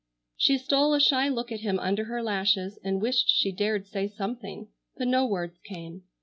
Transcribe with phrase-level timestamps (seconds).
[0.35, 4.07] She stole a shy look at him under her lashes, and wished she dared say
[4.07, 6.05] something, but no words came.